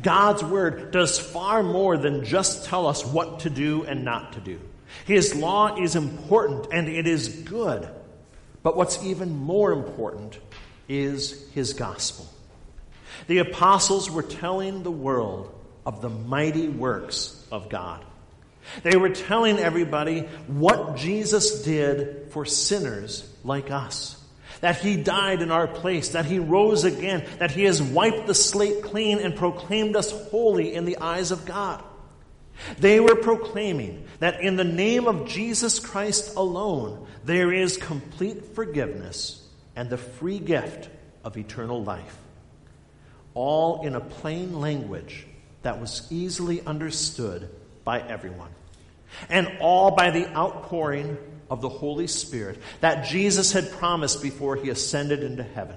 God's 0.00 0.42
Word 0.42 0.90
does 0.90 1.18
far 1.18 1.62
more 1.62 1.96
than 1.96 2.24
just 2.24 2.64
tell 2.64 2.86
us 2.86 3.04
what 3.04 3.40
to 3.40 3.50
do 3.50 3.84
and 3.84 4.04
not 4.04 4.32
to 4.32 4.40
do. 4.40 4.58
His 5.06 5.34
law 5.34 5.76
is 5.76 5.96
important 5.96 6.68
and 6.72 6.88
it 6.88 7.06
is 7.06 7.28
good. 7.28 7.88
But 8.62 8.76
what's 8.76 9.02
even 9.04 9.36
more 9.36 9.72
important 9.72 10.38
is 10.88 11.48
his 11.52 11.74
gospel. 11.74 12.26
The 13.26 13.38
apostles 13.38 14.10
were 14.10 14.22
telling 14.22 14.82
the 14.82 14.90
world 14.90 15.54
of 15.86 16.00
the 16.00 16.08
mighty 16.08 16.68
works 16.68 17.46
of 17.52 17.68
God. 17.68 18.04
They 18.82 18.96
were 18.96 19.10
telling 19.10 19.58
everybody 19.58 20.20
what 20.46 20.96
Jesus 20.96 21.62
did 21.62 22.32
for 22.32 22.44
sinners 22.44 23.28
like 23.44 23.70
us. 23.70 24.20
That 24.60 24.78
he 24.78 24.96
died 24.96 25.42
in 25.42 25.50
our 25.50 25.66
place, 25.66 26.10
that 26.10 26.24
he 26.24 26.38
rose 26.38 26.84
again, 26.84 27.26
that 27.38 27.50
he 27.50 27.64
has 27.64 27.82
wiped 27.82 28.26
the 28.26 28.34
slate 28.34 28.82
clean 28.82 29.18
and 29.18 29.36
proclaimed 29.36 29.94
us 29.94 30.10
holy 30.30 30.74
in 30.74 30.86
the 30.86 30.98
eyes 30.98 31.30
of 31.30 31.44
God. 31.44 31.84
They 32.78 33.00
were 33.00 33.16
proclaiming 33.16 34.06
that 34.20 34.40
in 34.40 34.56
the 34.56 34.64
name 34.64 35.06
of 35.06 35.28
Jesus 35.28 35.78
Christ 35.78 36.36
alone, 36.36 37.06
there 37.24 37.52
is 37.52 37.76
complete 37.76 38.54
forgiveness 38.54 39.46
and 39.76 39.90
the 39.90 39.98
free 39.98 40.38
gift 40.38 40.88
of 41.24 41.36
eternal 41.36 41.82
life. 41.82 42.16
All 43.34 43.86
in 43.86 43.94
a 43.94 44.00
plain 44.00 44.60
language 44.60 45.26
that 45.62 45.80
was 45.80 46.06
easily 46.10 46.64
understood 46.64 47.48
by 47.84 48.00
everyone. 48.00 48.50
And 49.28 49.58
all 49.60 49.90
by 49.90 50.10
the 50.10 50.28
outpouring 50.36 51.16
of 51.50 51.60
the 51.60 51.68
Holy 51.68 52.06
Spirit 52.06 52.58
that 52.80 53.06
Jesus 53.06 53.52
had 53.52 53.70
promised 53.72 54.22
before 54.22 54.56
he 54.56 54.70
ascended 54.70 55.22
into 55.22 55.42
heaven. 55.42 55.76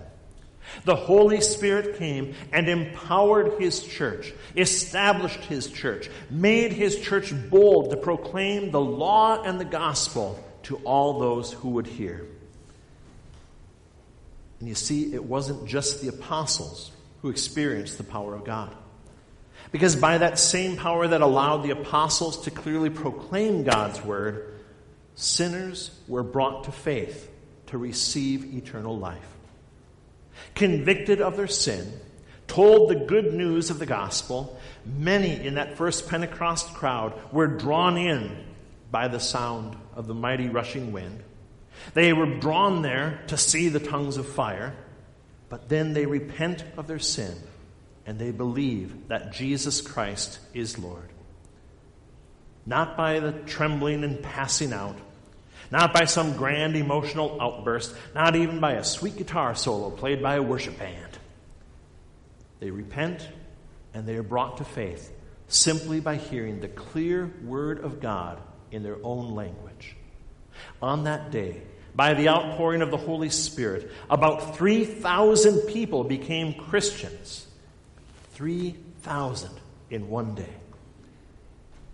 The 0.85 0.95
Holy 0.95 1.41
Spirit 1.41 1.97
came 1.97 2.35
and 2.51 2.69
empowered 2.69 3.59
His 3.59 3.83
church, 3.83 4.33
established 4.55 5.39
His 5.41 5.67
church, 5.67 6.09
made 6.29 6.71
His 6.71 6.99
church 6.99 7.33
bold 7.49 7.91
to 7.91 7.97
proclaim 7.97 8.71
the 8.71 8.81
law 8.81 9.41
and 9.41 9.59
the 9.59 9.65
gospel 9.65 10.43
to 10.63 10.77
all 10.77 11.19
those 11.19 11.53
who 11.53 11.69
would 11.69 11.87
hear. 11.87 12.25
And 14.59 14.67
you 14.67 14.75
see, 14.75 15.13
it 15.13 15.23
wasn't 15.23 15.67
just 15.67 16.01
the 16.01 16.09
apostles 16.09 16.91
who 17.21 17.29
experienced 17.29 17.97
the 17.97 18.03
power 18.03 18.33
of 18.33 18.43
God. 18.43 18.75
Because 19.71 19.95
by 19.95 20.17
that 20.17 20.39
same 20.39 20.77
power 20.77 21.07
that 21.07 21.21
allowed 21.21 21.63
the 21.63 21.71
apostles 21.71 22.43
to 22.43 22.51
clearly 22.51 22.89
proclaim 22.89 23.63
God's 23.63 24.01
word, 24.01 24.53
sinners 25.15 25.91
were 26.07 26.23
brought 26.23 26.65
to 26.65 26.71
faith 26.71 27.29
to 27.67 27.77
receive 27.77 28.55
eternal 28.55 28.97
life 28.97 29.36
convicted 30.55 31.21
of 31.21 31.37
their 31.37 31.47
sin, 31.47 31.91
told 32.47 32.89
the 32.89 32.95
good 32.95 33.33
news 33.33 33.69
of 33.69 33.79
the 33.79 33.85
gospel, 33.85 34.59
many 34.85 35.45
in 35.45 35.55
that 35.55 35.77
first 35.77 36.07
Pentecost 36.07 36.73
crowd 36.73 37.13
were 37.31 37.47
drawn 37.47 37.97
in 37.97 38.45
by 38.91 39.07
the 39.07 39.19
sound 39.19 39.75
of 39.95 40.07
the 40.07 40.13
mighty 40.13 40.49
rushing 40.49 40.91
wind. 40.91 41.23
They 41.93 42.13
were 42.13 42.39
drawn 42.39 42.81
there 42.81 43.21
to 43.27 43.37
see 43.37 43.69
the 43.69 43.79
tongues 43.79 44.17
of 44.17 44.27
fire, 44.27 44.75
but 45.49 45.69
then 45.69 45.93
they 45.93 46.05
repent 46.05 46.63
of 46.77 46.87
their 46.87 46.99
sin 46.99 47.35
and 48.05 48.17
they 48.17 48.31
believe 48.31 49.09
that 49.09 49.33
Jesus 49.33 49.81
Christ 49.81 50.39
is 50.53 50.79
Lord. 50.79 51.09
Not 52.65 52.97
by 52.97 53.19
the 53.19 53.33
trembling 53.33 54.03
and 54.03 54.23
passing 54.23 54.73
out, 54.73 54.97
not 55.71 55.93
by 55.93 56.05
some 56.05 56.37
grand 56.37 56.75
emotional 56.75 57.37
outburst, 57.41 57.93
not 58.15 58.35
even 58.35 58.59
by 58.59 58.73
a 58.73 58.83
sweet 58.83 59.17
guitar 59.17 59.55
solo 59.55 59.89
played 59.89 60.21
by 60.21 60.35
a 60.35 60.41
worship 60.41 60.77
band. 60.79 61.17
They 62.59 62.71
repent 62.71 63.27
and 63.93 64.07
they 64.07 64.15
are 64.15 64.23
brought 64.23 64.57
to 64.57 64.63
faith 64.63 65.11
simply 65.47 65.99
by 65.99 66.15
hearing 66.15 66.59
the 66.59 66.67
clear 66.67 67.31
word 67.43 67.83
of 67.83 68.01
God 68.01 68.39
in 68.71 68.83
their 68.83 68.97
own 69.03 69.33
language. 69.35 69.95
On 70.81 71.05
that 71.05 71.31
day, 71.31 71.61
by 71.95 72.13
the 72.13 72.29
outpouring 72.29 72.81
of 72.81 72.91
the 72.91 72.97
Holy 72.97 73.29
Spirit, 73.29 73.91
about 74.09 74.55
3,000 74.55 75.61
people 75.67 76.03
became 76.03 76.53
Christians. 76.53 77.47
3,000 78.33 79.49
in 79.89 80.09
one 80.09 80.35
day. 80.35 80.53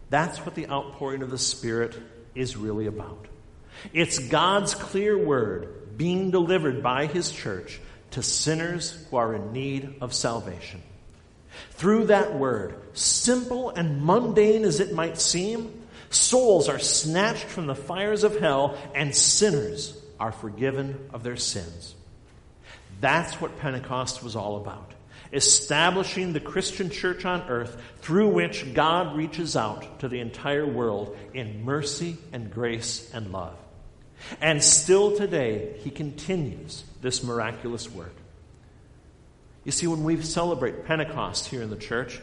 That's 0.09 0.39
what 0.39 0.55
the 0.55 0.67
outpouring 0.67 1.21
of 1.21 1.31
the 1.31 1.37
Spirit 1.37 1.97
is 2.35 2.57
really 2.57 2.87
about. 2.87 3.27
It's 3.93 4.19
God's 4.19 4.75
clear 4.75 5.17
word 5.17 5.97
being 5.97 6.31
delivered 6.31 6.81
by 6.81 7.05
His 7.07 7.31
church 7.31 7.79
to 8.11 8.23
sinners 8.23 9.05
who 9.09 9.17
are 9.17 9.35
in 9.35 9.53
need 9.53 9.95
of 10.01 10.13
salvation. 10.13 10.81
Through 11.71 12.05
that 12.05 12.35
word, 12.35 12.75
simple 12.93 13.69
and 13.69 14.03
mundane 14.03 14.65
as 14.65 14.79
it 14.79 14.93
might 14.93 15.19
seem, 15.19 15.81
souls 16.09 16.69
are 16.69 16.79
snatched 16.79 17.45
from 17.45 17.67
the 17.67 17.75
fires 17.75 18.23
of 18.23 18.39
hell 18.39 18.77
and 18.93 19.15
sinners 19.15 19.97
are 20.19 20.31
forgiven 20.31 21.09
of 21.11 21.23
their 21.23 21.37
sins. 21.37 21.95
That's 23.01 23.41
what 23.41 23.59
Pentecost 23.59 24.23
was 24.23 24.35
all 24.35 24.57
about. 24.57 24.91
Establishing 25.33 26.31
the 26.31 26.39
Christian 26.39 26.89
church 26.89 27.25
on 27.25 27.41
earth 27.49 27.81
through 28.01 28.29
which 28.29 28.73
God 28.73 29.17
reaches 29.17 29.57
out 29.57 29.99
to 29.99 30.07
the 30.07 30.19
entire 30.19 30.65
world 30.65 31.17
in 31.33 31.65
mercy 31.65 32.17
and 32.31 32.51
grace 32.51 33.11
and 33.13 33.31
love. 33.31 33.57
And 34.41 34.63
still 34.63 35.15
today, 35.15 35.75
he 35.83 35.89
continues 35.89 36.83
this 37.01 37.23
miraculous 37.23 37.89
work. 37.89 38.15
You 39.63 39.71
see, 39.71 39.87
when 39.87 40.03
we 40.03 40.21
celebrate 40.21 40.85
Pentecost 40.85 41.47
here 41.47 41.61
in 41.61 41.69
the 41.69 41.77
church, 41.77 42.21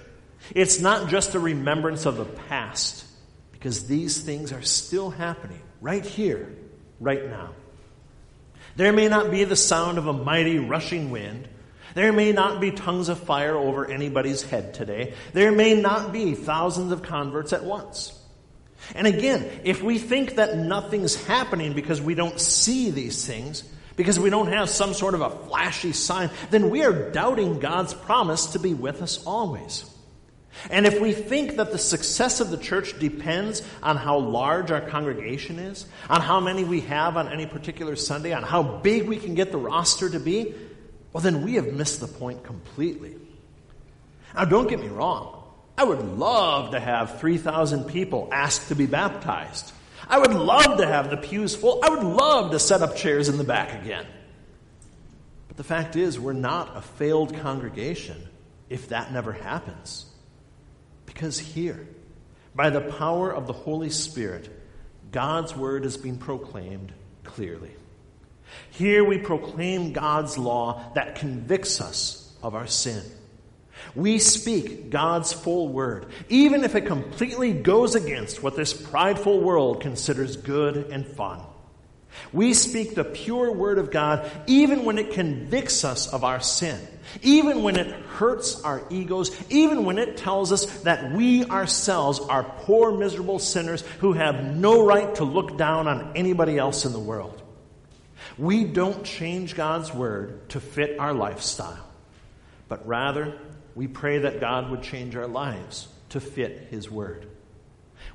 it's 0.54 0.80
not 0.80 1.08
just 1.08 1.34
a 1.34 1.40
remembrance 1.40 2.06
of 2.06 2.16
the 2.16 2.24
past, 2.24 3.04
because 3.52 3.86
these 3.86 4.20
things 4.20 4.52
are 4.52 4.62
still 4.62 5.10
happening 5.10 5.60
right 5.80 6.04
here, 6.04 6.54
right 6.98 7.26
now. 7.28 7.50
There 8.76 8.92
may 8.92 9.08
not 9.08 9.30
be 9.30 9.44
the 9.44 9.56
sound 9.56 9.98
of 9.98 10.06
a 10.06 10.12
mighty 10.12 10.58
rushing 10.58 11.10
wind. 11.10 11.48
There 11.94 12.12
may 12.12 12.32
not 12.32 12.60
be 12.60 12.70
tongues 12.70 13.08
of 13.08 13.18
fire 13.18 13.56
over 13.56 13.84
anybody's 13.90 14.42
head 14.42 14.74
today. 14.74 15.14
There 15.32 15.52
may 15.52 15.74
not 15.74 16.12
be 16.12 16.34
thousands 16.34 16.92
of 16.92 17.02
converts 17.02 17.52
at 17.52 17.64
once. 17.64 18.16
And 18.94 19.06
again, 19.06 19.48
if 19.64 19.82
we 19.82 19.98
think 19.98 20.36
that 20.36 20.56
nothing's 20.56 21.14
happening 21.26 21.74
because 21.74 22.00
we 22.00 22.14
don't 22.14 22.40
see 22.40 22.90
these 22.90 23.24
things, 23.24 23.62
because 23.96 24.18
we 24.18 24.30
don't 24.30 24.48
have 24.48 24.70
some 24.70 24.94
sort 24.94 25.14
of 25.14 25.20
a 25.20 25.30
flashy 25.30 25.92
sign, 25.92 26.30
then 26.50 26.70
we 26.70 26.82
are 26.84 27.10
doubting 27.10 27.60
God's 27.60 27.94
promise 27.94 28.46
to 28.48 28.58
be 28.58 28.74
with 28.74 29.02
us 29.02 29.24
always. 29.26 29.84
And 30.70 30.86
if 30.86 31.00
we 31.00 31.12
think 31.12 31.56
that 31.56 31.70
the 31.70 31.78
success 31.78 32.40
of 32.40 32.50
the 32.50 32.56
church 32.56 32.98
depends 32.98 33.62
on 33.82 33.96
how 33.96 34.18
large 34.18 34.70
our 34.70 34.80
congregation 34.80 35.58
is, 35.58 35.86
on 36.08 36.20
how 36.20 36.40
many 36.40 36.64
we 36.64 36.80
have 36.82 37.16
on 37.16 37.32
any 37.32 37.46
particular 37.46 37.96
Sunday, 37.96 38.32
on 38.32 38.42
how 38.42 38.62
big 38.62 39.08
we 39.08 39.16
can 39.16 39.34
get 39.34 39.52
the 39.52 39.58
roster 39.58 40.10
to 40.10 40.18
be, 40.18 40.54
well, 41.12 41.22
then 41.22 41.42
we 41.44 41.54
have 41.54 41.72
missed 41.72 42.00
the 42.00 42.08
point 42.08 42.44
completely. 42.44 43.14
Now, 44.34 44.44
don't 44.44 44.68
get 44.68 44.80
me 44.80 44.88
wrong. 44.88 45.39
I 45.80 45.82
would 45.82 46.18
love 46.18 46.72
to 46.72 46.78
have 46.78 47.20
3,000 47.20 47.84
people 47.84 48.28
asked 48.30 48.68
to 48.68 48.74
be 48.74 48.84
baptized. 48.84 49.72
I 50.06 50.18
would 50.18 50.34
love 50.34 50.76
to 50.76 50.86
have 50.86 51.08
the 51.08 51.16
pews 51.16 51.56
full. 51.56 51.80
I 51.82 51.88
would 51.88 52.02
love 52.02 52.50
to 52.50 52.58
set 52.58 52.82
up 52.82 52.96
chairs 52.96 53.30
in 53.30 53.38
the 53.38 53.44
back 53.44 53.82
again. 53.82 54.04
But 55.48 55.56
the 55.56 55.64
fact 55.64 55.96
is, 55.96 56.20
we're 56.20 56.34
not 56.34 56.76
a 56.76 56.82
failed 56.82 57.34
congregation 57.40 58.28
if 58.68 58.90
that 58.90 59.10
never 59.10 59.32
happens. 59.32 60.04
Because 61.06 61.38
here, 61.38 61.88
by 62.54 62.68
the 62.68 62.82
power 62.82 63.34
of 63.34 63.46
the 63.46 63.54
Holy 63.54 63.88
Spirit, 63.88 64.50
God's 65.10 65.56
word 65.56 65.86
is 65.86 65.96
being 65.96 66.18
proclaimed 66.18 66.92
clearly. 67.24 67.74
Here 68.72 69.02
we 69.02 69.16
proclaim 69.16 69.94
God's 69.94 70.36
law 70.36 70.92
that 70.94 71.14
convicts 71.14 71.80
us 71.80 72.36
of 72.42 72.54
our 72.54 72.66
sin. 72.66 73.02
We 73.94 74.18
speak 74.18 74.90
God's 74.90 75.32
full 75.32 75.68
word, 75.68 76.06
even 76.28 76.64
if 76.64 76.74
it 76.74 76.82
completely 76.86 77.52
goes 77.52 77.94
against 77.94 78.42
what 78.42 78.56
this 78.56 78.72
prideful 78.72 79.40
world 79.40 79.80
considers 79.80 80.36
good 80.36 80.76
and 80.90 81.06
fun. 81.06 81.40
We 82.32 82.54
speak 82.54 82.94
the 82.94 83.04
pure 83.04 83.52
word 83.52 83.78
of 83.78 83.90
God 83.90 84.30
even 84.46 84.84
when 84.84 84.98
it 84.98 85.12
convicts 85.12 85.84
us 85.84 86.12
of 86.12 86.24
our 86.24 86.40
sin, 86.40 86.78
even 87.22 87.62
when 87.62 87.76
it 87.76 87.88
hurts 87.88 88.62
our 88.62 88.82
egos, 88.90 89.30
even 89.50 89.84
when 89.84 89.98
it 89.98 90.16
tells 90.16 90.52
us 90.52 90.66
that 90.82 91.12
we 91.12 91.44
ourselves 91.44 92.20
are 92.20 92.44
poor, 92.44 92.96
miserable 92.96 93.38
sinners 93.38 93.82
who 94.00 94.12
have 94.12 94.44
no 94.44 94.84
right 94.84 95.14
to 95.16 95.24
look 95.24 95.56
down 95.56 95.88
on 95.88 96.12
anybody 96.16 96.58
else 96.58 96.84
in 96.84 96.92
the 96.92 96.98
world. 96.98 97.42
We 98.38 98.64
don't 98.64 99.04
change 99.04 99.54
God's 99.54 99.92
word 99.92 100.48
to 100.50 100.60
fit 100.60 100.98
our 100.98 101.12
lifestyle, 101.12 101.86
but 102.68 102.86
rather 102.86 103.38
we 103.74 103.86
pray 103.86 104.18
that 104.18 104.40
God 104.40 104.70
would 104.70 104.82
change 104.82 105.16
our 105.16 105.26
lives 105.26 105.88
to 106.10 106.20
fit 106.20 106.68
His 106.70 106.90
Word. 106.90 107.26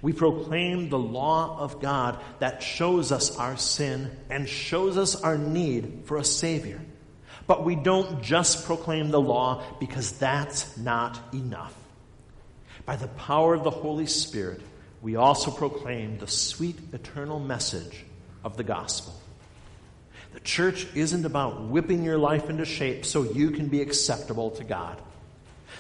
We 0.01 0.13
proclaim 0.13 0.89
the 0.89 0.99
law 0.99 1.59
of 1.59 1.79
God 1.79 2.19
that 2.39 2.61
shows 2.61 3.11
us 3.11 3.37
our 3.37 3.57
sin 3.57 4.11
and 4.29 4.47
shows 4.47 4.97
us 4.97 5.15
our 5.15 5.37
need 5.37 6.03
for 6.05 6.17
a 6.17 6.23
Savior. 6.23 6.81
But 7.47 7.63
we 7.63 7.75
don't 7.75 8.21
just 8.23 8.65
proclaim 8.65 9.11
the 9.11 9.21
law 9.21 9.63
because 9.79 10.13
that's 10.13 10.77
not 10.77 11.19
enough. 11.33 11.73
By 12.85 12.95
the 12.95 13.07
power 13.07 13.53
of 13.53 13.63
the 13.63 13.71
Holy 13.71 14.07
Spirit, 14.07 14.61
we 15.01 15.15
also 15.15 15.51
proclaim 15.51 16.17
the 16.17 16.27
sweet 16.27 16.77
eternal 16.93 17.39
message 17.39 18.03
of 18.43 18.57
the 18.57 18.63
gospel. 18.63 19.13
The 20.33 20.39
church 20.39 20.87
isn't 20.95 21.25
about 21.25 21.63
whipping 21.63 22.03
your 22.03 22.17
life 22.17 22.49
into 22.49 22.65
shape 22.65 23.05
so 23.05 23.23
you 23.23 23.51
can 23.51 23.67
be 23.67 23.81
acceptable 23.81 24.51
to 24.51 24.63
God. 24.63 25.01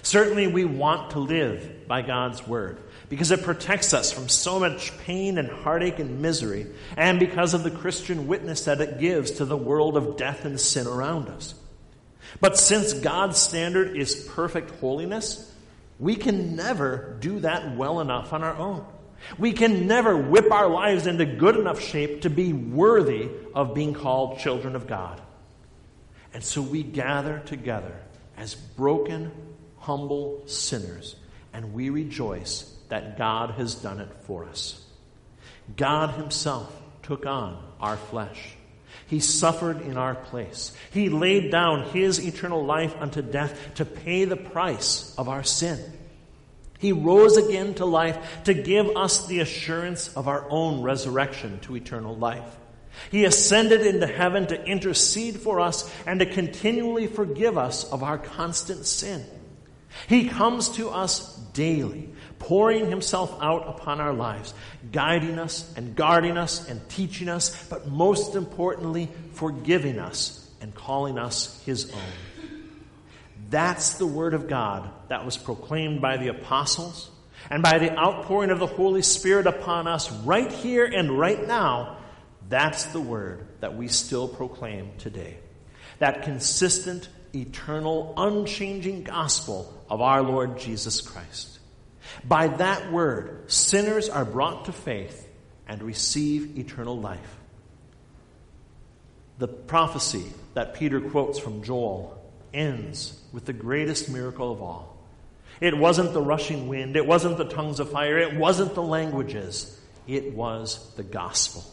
Certainly, 0.01 0.47
we 0.47 0.65
want 0.65 1.11
to 1.11 1.19
live 1.19 1.87
by 1.87 2.01
God's 2.01 2.45
word 2.47 2.77
because 3.09 3.31
it 3.31 3.43
protects 3.43 3.93
us 3.93 4.11
from 4.11 4.29
so 4.29 4.59
much 4.59 4.97
pain 4.99 5.37
and 5.37 5.47
heartache 5.47 5.99
and 5.99 6.21
misery, 6.21 6.67
and 6.97 7.19
because 7.19 7.53
of 7.53 7.63
the 7.63 7.71
Christian 7.71 8.27
witness 8.27 8.65
that 8.65 8.81
it 8.81 8.99
gives 8.99 9.31
to 9.31 9.45
the 9.45 9.57
world 9.57 9.95
of 9.95 10.17
death 10.17 10.45
and 10.45 10.59
sin 10.59 10.87
around 10.87 11.29
us. 11.29 11.53
But 12.41 12.57
since 12.57 12.93
God's 12.93 13.37
standard 13.37 13.95
is 13.95 14.27
perfect 14.33 14.71
holiness, 14.79 15.51
we 15.99 16.15
can 16.15 16.55
never 16.55 17.15
do 17.19 17.39
that 17.39 17.75
well 17.75 18.01
enough 18.01 18.33
on 18.33 18.43
our 18.43 18.55
own. 18.55 18.85
We 19.37 19.53
can 19.53 19.87
never 19.87 20.15
whip 20.17 20.51
our 20.51 20.67
lives 20.67 21.07
into 21.07 21.25
good 21.25 21.55
enough 21.55 21.81
shape 21.81 22.21
to 22.21 22.29
be 22.29 22.53
worthy 22.53 23.29
of 23.53 23.73
being 23.73 23.93
called 23.93 24.39
children 24.39 24.75
of 24.75 24.87
God. 24.87 25.21
And 26.33 26.43
so 26.43 26.61
we 26.61 26.83
gather 26.83 27.41
together 27.45 27.95
as 28.37 28.55
broken, 28.55 29.31
humble 29.85 30.41
sinners, 30.47 31.15
and 31.53 31.73
we 31.73 31.89
rejoice 31.89 32.71
that 32.89 33.17
God 33.17 33.51
has 33.51 33.75
done 33.75 33.99
it 33.99 34.09
for 34.23 34.45
us. 34.45 34.83
God 35.77 36.11
Himself 36.11 36.75
took 37.03 37.25
on 37.25 37.61
our 37.79 37.97
flesh. 37.97 38.55
He 39.07 39.19
suffered 39.19 39.81
in 39.81 39.97
our 39.97 40.15
place. 40.15 40.75
He 40.91 41.09
laid 41.09 41.51
down 41.51 41.89
His 41.89 42.19
eternal 42.19 42.65
life 42.65 42.95
unto 42.99 43.21
death 43.21 43.75
to 43.75 43.85
pay 43.85 44.25
the 44.25 44.35
price 44.35 45.13
of 45.17 45.29
our 45.29 45.43
sin. 45.43 45.79
He 46.79 46.91
rose 46.91 47.37
again 47.37 47.75
to 47.75 47.85
life 47.85 48.43
to 48.45 48.53
give 48.53 48.97
us 48.97 49.27
the 49.27 49.39
assurance 49.39 50.15
of 50.15 50.27
our 50.27 50.45
own 50.49 50.81
resurrection 50.81 51.59
to 51.61 51.75
eternal 51.75 52.15
life. 52.15 52.57
He 53.11 53.25
ascended 53.25 53.85
into 53.85 54.07
heaven 54.07 54.47
to 54.47 54.65
intercede 54.65 55.37
for 55.37 55.59
us 55.59 55.91
and 56.05 56.19
to 56.19 56.25
continually 56.25 57.07
forgive 57.07 57.57
us 57.57 57.89
of 57.91 58.03
our 58.03 58.17
constant 58.17 58.85
sin. 58.85 59.23
He 60.07 60.29
comes 60.29 60.69
to 60.69 60.89
us 60.89 61.35
daily, 61.53 62.09
pouring 62.39 62.89
himself 62.89 63.37
out 63.41 63.67
upon 63.67 64.01
our 64.01 64.13
lives, 64.13 64.53
guiding 64.91 65.39
us 65.39 65.73
and 65.75 65.95
guarding 65.95 66.37
us 66.37 66.69
and 66.69 66.87
teaching 66.89 67.29
us, 67.29 67.67
but 67.69 67.87
most 67.87 68.35
importantly, 68.35 69.09
forgiving 69.33 69.99
us 69.99 70.49
and 70.61 70.73
calling 70.73 71.17
us 71.17 71.61
his 71.65 71.91
own. 71.91 72.49
That's 73.49 73.97
the 73.97 74.07
word 74.07 74.33
of 74.33 74.47
God 74.47 74.89
that 75.09 75.25
was 75.25 75.37
proclaimed 75.37 76.01
by 76.01 76.17
the 76.17 76.29
apostles 76.29 77.09
and 77.49 77.61
by 77.61 77.77
the 77.77 77.95
outpouring 77.97 78.49
of 78.49 78.59
the 78.59 78.65
Holy 78.65 79.01
Spirit 79.01 79.47
upon 79.47 79.87
us 79.87 80.11
right 80.11 80.51
here 80.51 80.85
and 80.85 81.17
right 81.17 81.45
now. 81.47 81.97
That's 82.49 82.85
the 82.85 83.01
word 83.01 83.47
that 83.59 83.75
we 83.75 83.87
still 83.87 84.27
proclaim 84.27 84.91
today. 84.97 85.37
That 85.99 86.23
consistent, 86.23 87.07
eternal, 87.35 88.13
unchanging 88.17 89.03
gospel 89.03 89.71
of 89.89 90.01
our 90.01 90.21
Lord 90.21 90.57
Jesus 90.57 91.01
Christ. 91.01 91.59
By 92.23 92.47
that 92.47 92.91
word, 92.91 93.51
sinners 93.51 94.09
are 94.09 94.25
brought 94.25 94.65
to 94.65 94.71
faith 94.71 95.27
and 95.67 95.81
receive 95.81 96.57
eternal 96.57 96.97
life. 96.97 97.37
The 99.37 99.47
prophecy 99.47 100.25
that 100.53 100.75
Peter 100.75 101.01
quotes 101.01 101.39
from 101.39 101.63
Joel 101.63 102.17
ends 102.53 103.21
with 103.33 103.45
the 103.45 103.53
greatest 103.53 104.09
miracle 104.09 104.51
of 104.51 104.61
all. 104.61 104.95
It 105.59 105.77
wasn't 105.77 106.13
the 106.13 106.21
rushing 106.21 106.67
wind, 106.67 106.95
it 106.95 107.05
wasn't 107.05 107.37
the 107.37 107.45
tongues 107.45 107.79
of 107.79 107.91
fire, 107.91 108.17
it 108.17 108.35
wasn't 108.35 108.75
the 108.75 108.83
languages, 108.83 109.79
it 110.07 110.33
was 110.33 110.93
the 110.95 111.03
gospel. 111.03 111.63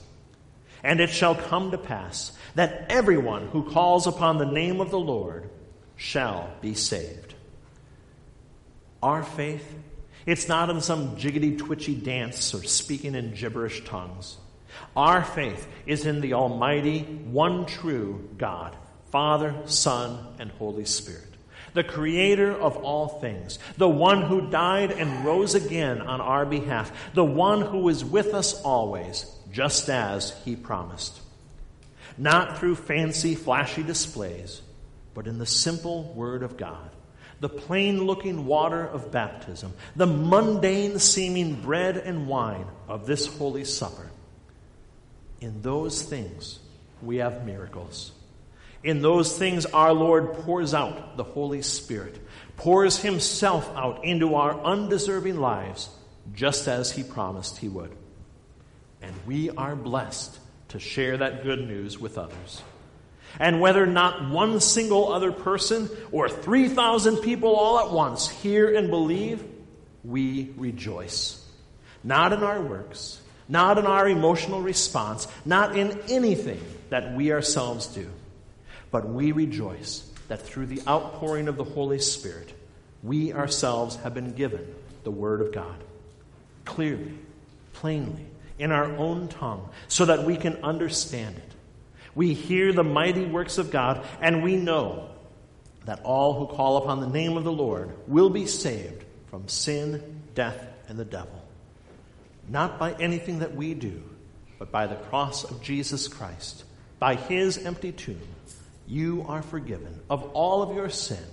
And 0.82 1.00
it 1.00 1.10
shall 1.10 1.34
come 1.34 1.70
to 1.70 1.78
pass 1.78 2.32
that 2.54 2.86
everyone 2.90 3.48
who 3.48 3.70
calls 3.70 4.06
upon 4.06 4.38
the 4.38 4.46
name 4.46 4.80
of 4.80 4.90
the 4.90 4.98
Lord 4.98 5.48
shall 5.96 6.50
be 6.60 6.74
saved. 6.74 7.34
Our 9.02 9.22
faith, 9.22 9.74
it's 10.26 10.48
not 10.48 10.70
in 10.70 10.80
some 10.80 11.16
jiggity 11.16 11.58
twitchy 11.58 11.94
dance 11.94 12.54
or 12.54 12.62
speaking 12.64 13.14
in 13.14 13.34
gibberish 13.34 13.84
tongues. 13.84 14.36
Our 14.96 15.22
faith 15.22 15.66
is 15.86 16.06
in 16.06 16.20
the 16.20 16.34
Almighty, 16.34 17.00
one 17.00 17.66
true 17.66 18.28
God, 18.38 18.76
Father, 19.10 19.54
Son, 19.66 20.34
and 20.38 20.50
Holy 20.52 20.84
Spirit. 20.84 21.28
The 21.74 21.84
creator 21.84 22.52
of 22.52 22.76
all 22.76 23.08
things, 23.08 23.58
the 23.78 23.88
one 23.88 24.22
who 24.22 24.50
died 24.50 24.92
and 24.92 25.24
rose 25.24 25.54
again 25.54 26.02
on 26.02 26.20
our 26.20 26.44
behalf, 26.44 26.92
the 27.14 27.24
one 27.24 27.62
who 27.62 27.88
is 27.88 28.04
with 28.04 28.34
us 28.34 28.60
always, 28.62 29.26
just 29.52 29.88
as 29.88 30.34
he 30.44 30.56
promised. 30.56 31.20
Not 32.18 32.58
through 32.58 32.74
fancy, 32.76 33.34
flashy 33.34 33.82
displays, 33.82 34.60
but 35.14 35.26
in 35.26 35.38
the 35.38 35.46
simple 35.46 36.12
Word 36.14 36.42
of 36.42 36.56
God, 36.56 36.90
the 37.40 37.48
plain 37.48 38.04
looking 38.04 38.46
water 38.46 38.84
of 38.86 39.12
baptism, 39.12 39.72
the 39.94 40.06
mundane 40.06 40.98
seeming 40.98 41.60
bread 41.60 41.96
and 41.96 42.26
wine 42.26 42.66
of 42.88 43.06
this 43.06 43.26
Holy 43.26 43.64
Supper. 43.64 44.10
In 45.40 45.60
those 45.62 46.02
things, 46.02 46.58
we 47.02 47.16
have 47.16 47.44
miracles. 47.44 48.12
In 48.84 49.02
those 49.02 49.36
things, 49.36 49.66
our 49.66 49.92
Lord 49.92 50.34
pours 50.34 50.74
out 50.74 51.16
the 51.16 51.24
Holy 51.24 51.62
Spirit, 51.62 52.18
pours 52.56 52.98
Himself 52.98 53.70
out 53.76 54.04
into 54.04 54.34
our 54.34 54.58
undeserving 54.60 55.38
lives, 55.38 55.88
just 56.32 56.68
as 56.68 56.92
He 56.92 57.02
promised 57.02 57.58
He 57.58 57.68
would. 57.68 57.94
And 59.02 59.14
we 59.26 59.50
are 59.50 59.76
blessed 59.76 60.38
to 60.68 60.78
share 60.78 61.18
that 61.18 61.42
good 61.42 61.60
news 61.60 61.98
with 61.98 62.18
others. 62.18 62.62
And 63.38 63.60
whether 63.60 63.86
not 63.86 64.30
one 64.30 64.60
single 64.60 65.12
other 65.12 65.32
person 65.32 65.88
or 66.10 66.28
3,000 66.28 67.18
people 67.18 67.54
all 67.54 67.78
at 67.78 67.90
once 67.90 68.28
hear 68.28 68.74
and 68.74 68.90
believe, 68.90 69.42
we 70.04 70.52
rejoice. 70.56 71.38
Not 72.04 72.32
in 72.32 72.42
our 72.42 72.60
works, 72.60 73.20
not 73.48 73.78
in 73.78 73.86
our 73.86 74.08
emotional 74.08 74.60
response, 74.60 75.28
not 75.44 75.76
in 75.76 75.98
anything 76.08 76.60
that 76.90 77.14
we 77.14 77.32
ourselves 77.32 77.86
do, 77.88 78.08
but 78.90 79.08
we 79.08 79.32
rejoice 79.32 80.08
that 80.28 80.42
through 80.42 80.66
the 80.66 80.82
outpouring 80.86 81.48
of 81.48 81.56
the 81.56 81.64
Holy 81.64 81.98
Spirit, 81.98 82.52
we 83.02 83.32
ourselves 83.32 83.96
have 83.96 84.14
been 84.14 84.32
given 84.32 84.74
the 85.04 85.10
Word 85.10 85.40
of 85.40 85.52
God 85.52 85.76
clearly, 86.64 87.12
plainly, 87.72 88.26
in 88.62 88.72
our 88.72 88.96
own 88.96 89.28
tongue, 89.28 89.68
so 89.88 90.04
that 90.06 90.24
we 90.24 90.36
can 90.36 90.56
understand 90.62 91.36
it 91.36 91.52
we 92.14 92.34
hear 92.34 92.72
the 92.72 92.84
mighty 92.84 93.24
works 93.24 93.58
of 93.58 93.70
God, 93.70 94.04
and 94.20 94.42
we 94.42 94.56
know 94.56 95.08
that 95.86 96.02
all 96.04 96.34
who 96.34 96.54
call 96.54 96.76
upon 96.76 97.00
the 97.00 97.08
name 97.08 97.36
of 97.36 97.44
the 97.44 97.52
Lord 97.52 97.94
will 98.06 98.30
be 98.30 98.46
saved 98.46 99.04
from 99.30 99.48
sin, 99.48 100.20
death, 100.34 100.62
and 100.88 100.98
the 100.98 101.04
devil. 101.04 101.42
Not 102.48 102.78
by 102.78 102.92
anything 102.92 103.38
that 103.38 103.54
we 103.54 103.74
do, 103.74 104.02
but 104.58 104.70
by 104.70 104.86
the 104.86 104.96
cross 104.96 105.44
of 105.44 105.62
Jesus 105.62 106.06
Christ, 106.06 106.64
by 106.98 107.14
his 107.14 107.58
empty 107.58 107.92
tomb, 107.92 108.20
you 108.86 109.24
are 109.26 109.42
forgiven 109.42 110.00
of 110.10 110.22
all 110.32 110.62
of 110.62 110.76
your 110.76 110.90
sin, 110.90 111.24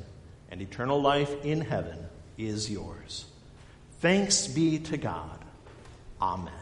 and 0.49 0.61
eternal 0.61 1.01
life 1.01 1.43
in 1.43 1.61
heaven 1.61 1.99
is 2.37 2.71
yours. 2.71 3.25
Thanks 3.99 4.47
be 4.47 4.79
to 4.79 4.97
God. 4.97 5.43
Amen. 6.21 6.58